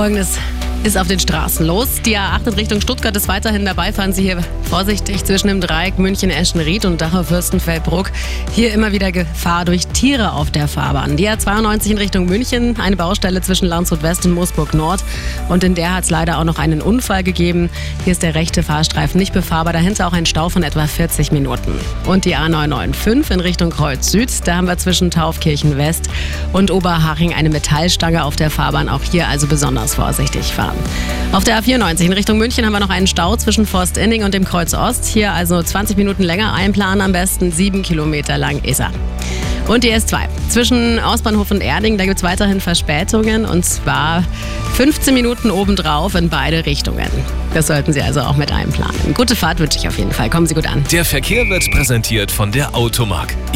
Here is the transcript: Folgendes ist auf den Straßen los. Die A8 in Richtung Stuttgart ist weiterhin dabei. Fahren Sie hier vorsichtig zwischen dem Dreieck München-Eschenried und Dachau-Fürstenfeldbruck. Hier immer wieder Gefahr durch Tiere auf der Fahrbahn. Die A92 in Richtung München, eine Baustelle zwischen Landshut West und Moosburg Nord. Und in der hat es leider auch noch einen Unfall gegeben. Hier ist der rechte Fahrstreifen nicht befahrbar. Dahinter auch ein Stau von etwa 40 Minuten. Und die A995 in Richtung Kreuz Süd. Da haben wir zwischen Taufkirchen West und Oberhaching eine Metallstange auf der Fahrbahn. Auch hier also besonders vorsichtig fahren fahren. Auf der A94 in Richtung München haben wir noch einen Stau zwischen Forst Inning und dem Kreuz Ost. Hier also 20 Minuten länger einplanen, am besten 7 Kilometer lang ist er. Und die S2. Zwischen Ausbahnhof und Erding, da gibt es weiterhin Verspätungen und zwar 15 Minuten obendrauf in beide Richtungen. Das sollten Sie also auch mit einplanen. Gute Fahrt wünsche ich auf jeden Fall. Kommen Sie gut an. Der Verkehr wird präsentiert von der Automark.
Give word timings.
Folgendes 0.00 0.38
ist 0.82 0.96
auf 0.96 1.08
den 1.08 1.18
Straßen 1.18 1.66
los. 1.66 2.00
Die 2.06 2.16
A8 2.16 2.46
in 2.46 2.54
Richtung 2.54 2.80
Stuttgart 2.80 3.14
ist 3.14 3.28
weiterhin 3.28 3.66
dabei. 3.66 3.92
Fahren 3.92 4.14
Sie 4.14 4.22
hier 4.22 4.42
vorsichtig 4.62 5.24
zwischen 5.24 5.48
dem 5.48 5.60
Dreieck 5.60 5.98
München-Eschenried 5.98 6.86
und 6.86 7.00
Dachau-Fürstenfeldbruck. 7.00 8.10
Hier 8.52 8.72
immer 8.72 8.92
wieder 8.92 9.12
Gefahr 9.12 9.66
durch 9.66 9.86
Tiere 9.88 10.32
auf 10.32 10.50
der 10.50 10.68
Fahrbahn. 10.68 11.18
Die 11.18 11.28
A92 11.28 11.90
in 11.90 11.98
Richtung 11.98 12.26
München, 12.26 12.80
eine 12.80 12.96
Baustelle 12.96 13.42
zwischen 13.42 13.68
Landshut 13.68 14.02
West 14.02 14.24
und 14.24 14.32
Moosburg 14.32 14.72
Nord. 14.72 15.04
Und 15.48 15.64
in 15.64 15.74
der 15.74 15.94
hat 15.94 16.04
es 16.04 16.10
leider 16.10 16.38
auch 16.38 16.44
noch 16.44 16.58
einen 16.58 16.80
Unfall 16.80 17.24
gegeben. 17.24 17.68
Hier 18.04 18.12
ist 18.12 18.22
der 18.22 18.34
rechte 18.34 18.62
Fahrstreifen 18.62 19.18
nicht 19.18 19.34
befahrbar. 19.34 19.74
Dahinter 19.74 20.06
auch 20.06 20.14
ein 20.14 20.24
Stau 20.24 20.48
von 20.48 20.62
etwa 20.62 20.86
40 20.86 21.30
Minuten. 21.30 21.72
Und 22.06 22.24
die 22.24 22.36
A995 22.36 23.30
in 23.30 23.40
Richtung 23.40 23.70
Kreuz 23.70 24.10
Süd. 24.10 24.30
Da 24.46 24.56
haben 24.56 24.66
wir 24.66 24.78
zwischen 24.78 25.10
Taufkirchen 25.10 25.76
West 25.76 26.08
und 26.54 26.70
Oberhaching 26.70 27.34
eine 27.34 27.50
Metallstange 27.50 28.24
auf 28.24 28.36
der 28.36 28.50
Fahrbahn. 28.50 28.88
Auch 28.88 29.02
hier 29.02 29.28
also 29.28 29.46
besonders 29.46 29.94
vorsichtig 29.94 30.46
fahren 30.46 30.69
fahren. 30.70 30.78
Auf 31.32 31.44
der 31.44 31.62
A94 31.62 32.06
in 32.06 32.12
Richtung 32.12 32.38
München 32.38 32.64
haben 32.64 32.72
wir 32.72 32.80
noch 32.80 32.90
einen 32.90 33.06
Stau 33.06 33.36
zwischen 33.36 33.66
Forst 33.66 33.96
Inning 33.96 34.24
und 34.24 34.34
dem 34.34 34.44
Kreuz 34.44 34.74
Ost. 34.74 35.06
Hier 35.06 35.32
also 35.32 35.62
20 35.62 35.96
Minuten 35.96 36.22
länger 36.22 36.52
einplanen, 36.52 37.00
am 37.00 37.12
besten 37.12 37.52
7 37.52 37.82
Kilometer 37.82 38.36
lang 38.36 38.62
ist 38.64 38.80
er. 38.80 38.90
Und 39.68 39.84
die 39.84 39.92
S2. 39.92 40.22
Zwischen 40.48 40.98
Ausbahnhof 40.98 41.52
und 41.52 41.62
Erding, 41.62 41.96
da 41.96 42.04
gibt 42.04 42.16
es 42.16 42.22
weiterhin 42.24 42.60
Verspätungen 42.60 43.44
und 43.44 43.64
zwar 43.64 44.24
15 44.74 45.14
Minuten 45.14 45.52
obendrauf 45.52 46.16
in 46.16 46.28
beide 46.28 46.66
Richtungen. 46.66 47.08
Das 47.54 47.68
sollten 47.68 47.92
Sie 47.92 48.02
also 48.02 48.20
auch 48.22 48.36
mit 48.36 48.50
einplanen. 48.50 49.14
Gute 49.14 49.36
Fahrt 49.36 49.60
wünsche 49.60 49.78
ich 49.78 49.86
auf 49.86 49.98
jeden 49.98 50.12
Fall. 50.12 50.28
Kommen 50.28 50.46
Sie 50.46 50.54
gut 50.54 50.66
an. 50.66 50.82
Der 50.90 51.04
Verkehr 51.04 51.48
wird 51.48 51.70
präsentiert 51.70 52.32
von 52.32 52.50
der 52.50 52.74
Automark. 52.74 53.36